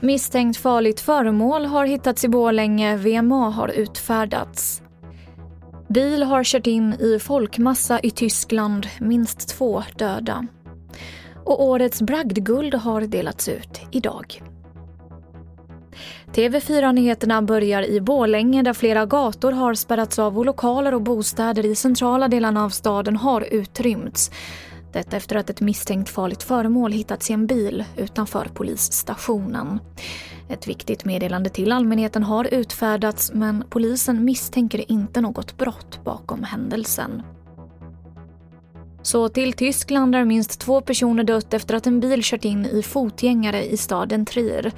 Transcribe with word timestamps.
Misstänkt 0.00 0.58
farligt 0.58 1.00
föremål 1.00 1.64
har 1.64 1.86
hittats 1.86 2.24
i 2.24 2.28
Borlänge, 2.28 2.96
VMA 2.96 3.50
har 3.50 3.68
utfärdats. 3.68 4.82
Bil 5.88 6.22
har 6.22 6.44
kört 6.44 6.66
in 6.66 6.92
i 6.92 7.18
folkmassa 7.18 8.00
i 8.00 8.10
Tyskland, 8.10 8.86
minst 9.00 9.48
två 9.48 9.82
döda. 9.96 10.46
Och 11.44 11.64
årets 11.64 12.02
bragdguld 12.02 12.74
har 12.74 13.00
delats 13.00 13.48
ut 13.48 13.80
idag. 13.90 14.42
TV4-nyheterna 16.32 17.42
börjar 17.42 17.82
i 17.82 18.00
Bålänge 18.00 18.62
där 18.62 18.72
flera 18.72 19.06
gator 19.06 19.52
har 19.52 19.74
spärrats 19.74 20.18
av 20.18 20.38
och 20.38 20.46
lokaler 20.46 20.94
och 20.94 21.02
bostäder 21.02 21.66
i 21.66 21.74
centrala 21.74 22.28
delarna 22.28 22.64
av 22.64 22.70
staden 22.70 23.16
har 23.16 23.40
utrymts. 23.50 24.30
Detta 24.92 25.16
efter 25.16 25.36
att 25.36 25.50
ett 25.50 25.60
misstänkt 25.60 26.10
farligt 26.10 26.42
föremål 26.42 26.92
hittats 26.92 27.30
i 27.30 27.32
en 27.32 27.46
bil 27.46 27.84
utanför 27.96 28.48
polisstationen. 28.54 29.80
Ett 30.48 30.68
viktigt 30.68 31.04
meddelande 31.04 31.50
till 31.50 31.72
allmänheten 31.72 32.22
har 32.22 32.54
utfärdats 32.54 33.32
men 33.34 33.64
polisen 33.70 34.24
misstänker 34.24 34.90
inte 34.92 35.20
något 35.20 35.56
brott 35.58 36.04
bakom 36.04 36.44
händelsen. 36.44 37.22
Så 39.02 39.28
till 39.28 39.52
Tyskland 39.52 40.12
där 40.12 40.24
minst 40.24 40.60
två 40.60 40.80
personer 40.80 41.24
dött 41.24 41.54
efter 41.54 41.74
att 41.74 41.86
en 41.86 42.00
bil 42.00 42.20
kört 42.22 42.44
in 42.44 42.66
i 42.66 42.82
fotgängare 42.82 43.64
i 43.64 43.76
staden 43.76 44.26
Trier. 44.26 44.72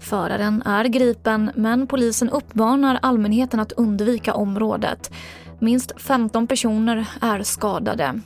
Föraren 0.00 0.62
är 0.62 0.84
gripen 0.84 1.50
men 1.54 1.86
polisen 1.86 2.30
uppmanar 2.30 2.98
allmänheten 3.02 3.60
att 3.60 3.72
undvika 3.72 4.34
området. 4.34 5.10
Minst 5.58 6.00
15 6.00 6.46
personer 6.46 7.06
är 7.20 7.42
skadade. 7.42 8.20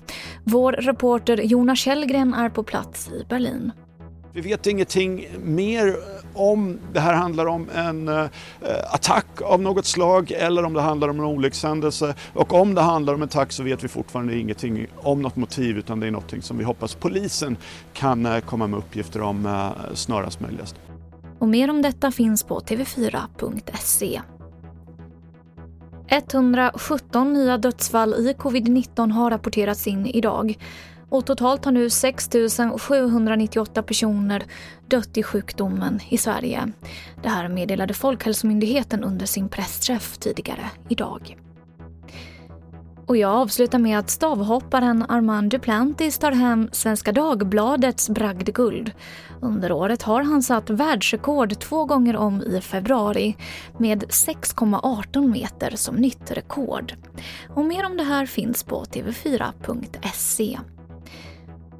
Vår 0.44 0.72
reporter 0.72 1.36
Jonas 1.36 1.78
Källgren 1.78 2.34
är 2.34 2.48
på 2.48 2.62
plats 2.62 3.08
i 3.08 3.24
Berlin. 3.28 3.72
Vi 4.34 4.40
vet 4.40 4.66
ingenting 4.66 5.26
mer 5.42 5.96
om 6.34 6.78
det 6.92 7.00
här 7.00 7.14
handlar 7.14 7.46
om 7.46 7.70
en 7.74 8.08
eh, 8.08 8.26
attack 8.90 9.26
av 9.42 9.62
något 9.62 9.86
slag 9.86 10.30
eller 10.30 10.64
om 10.64 10.72
det 10.72 10.80
handlar 10.80 11.08
om 11.08 11.18
en 11.18 11.24
olyckshändelse. 11.24 12.14
Och 12.34 12.52
om 12.52 12.74
det 12.74 12.80
handlar 12.80 13.14
om 13.14 13.22
en 13.22 13.28
attack 13.28 13.52
så 13.52 13.62
vet 13.62 13.84
vi 13.84 13.88
fortfarande 13.88 14.38
ingenting 14.38 14.86
om 14.96 15.22
något 15.22 15.36
motiv 15.36 15.78
utan 15.78 16.00
det 16.00 16.06
är 16.06 16.10
något 16.10 16.44
som 16.44 16.58
vi 16.58 16.64
hoppas 16.64 16.94
polisen 16.94 17.56
kan 17.92 18.26
eh, 18.26 18.40
komma 18.40 18.66
med 18.66 18.78
uppgifter 18.78 19.20
om 19.20 19.46
eh, 19.46 19.94
snarast 19.94 20.40
möjligt. 20.40 20.74
Och 21.38 21.48
mer 21.48 21.70
om 21.70 21.82
detta 21.82 22.10
finns 22.10 22.42
på 22.42 22.60
tv4.se. 22.60 24.20
117 26.08 27.32
nya 27.32 27.58
dödsfall 27.58 28.14
i 28.14 28.34
covid-19 28.38 29.10
har 29.10 29.30
rapporterats 29.30 29.86
in 29.86 30.06
idag 30.06 30.56
och 31.12 31.26
totalt 31.26 31.64
har 31.64 31.72
nu 31.72 31.90
6 31.90 32.30
798 32.78 33.82
personer 33.82 34.44
dött 34.88 35.16
i 35.16 35.22
sjukdomen 35.22 36.00
i 36.08 36.18
Sverige. 36.18 36.72
Det 37.22 37.28
här 37.28 37.48
meddelade 37.48 37.94
Folkhälsomyndigheten 37.94 39.04
under 39.04 39.26
sin 39.26 39.48
pressträff 39.48 40.18
tidigare 40.18 40.70
idag. 40.88 41.36
Och 43.06 43.16
jag 43.16 43.30
avslutar 43.30 43.78
med 43.78 43.98
att 43.98 44.10
stavhopparen 44.10 45.04
Armand 45.08 45.50
Duplantis 45.50 46.18
tar 46.18 46.32
hem 46.32 46.68
Svenska 46.72 47.12
Dagbladets 47.12 48.08
bragdguld. 48.08 48.92
Under 49.40 49.72
året 49.72 50.02
har 50.02 50.22
han 50.22 50.42
satt 50.42 50.70
världsrekord 50.70 51.60
två 51.60 51.84
gånger 51.84 52.16
om 52.16 52.42
i 52.42 52.60
februari 52.60 53.36
med 53.78 54.04
6,18 54.04 55.32
meter 55.32 55.76
som 55.76 55.94
nytt 55.94 56.30
rekord. 56.30 56.94
Och 57.48 57.64
mer 57.64 57.86
om 57.86 57.96
det 57.96 58.04
här 58.04 58.26
finns 58.26 58.64
på 58.64 58.84
tv4.se. 58.84 60.58